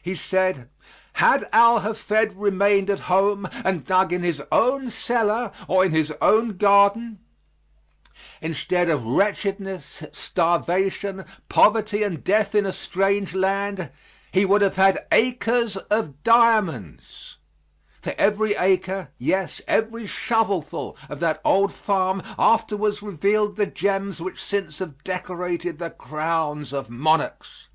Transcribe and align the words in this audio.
He 0.00 0.14
said, 0.14 0.70
had 1.20 1.46
Al 1.52 1.80
Hafed 1.80 2.32
remained 2.32 2.88
at 2.88 3.00
home 3.12 3.46
and 3.62 3.84
dug 3.84 4.10
in 4.10 4.22
his 4.22 4.42
own 4.50 4.88
cellar 4.88 5.52
or 5.68 5.84
in 5.84 5.92
his 5.92 6.14
own 6.22 6.56
garden, 6.56 7.18
instead 8.40 8.88
of 8.88 9.04
wretchedness, 9.04 10.02
starvation, 10.12 11.26
poverty 11.50 12.02
and 12.02 12.24
death 12.24 12.54
in 12.54 12.64
a 12.64 12.72
strange 12.72 13.34
land, 13.34 13.90
he 14.32 14.46
would 14.46 14.62
have 14.62 14.76
had 14.76 15.06
"acres 15.12 15.76
of 15.76 16.22
diamonds" 16.22 17.36
for 18.00 18.14
every 18.16 18.54
acre, 18.54 19.10
yes, 19.18 19.60
every 19.68 20.06
shovelful 20.06 20.96
of 21.10 21.20
that 21.20 21.38
old 21.44 21.70
farm 21.70 22.22
afterwards 22.38 23.02
revealed 23.02 23.56
the 23.56 23.66
gems 23.66 24.22
which 24.22 24.42
since 24.42 24.78
have 24.78 25.04
decorated 25.04 25.78
the 25.78 25.90
crowns 25.90 26.72
of 26.72 26.88
monarchs. 26.88 27.68